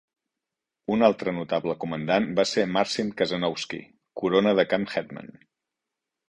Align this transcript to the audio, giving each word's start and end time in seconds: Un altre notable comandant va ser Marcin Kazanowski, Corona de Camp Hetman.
Un 0.93 1.07
altre 1.07 1.33
notable 1.39 1.75
comandant 1.83 2.25
va 2.39 2.45
ser 2.53 2.63
Marcin 2.77 3.13
Kazanowski, 3.21 3.83
Corona 4.23 4.55
de 4.63 4.67
Camp 4.73 4.89
Hetman. 4.95 5.31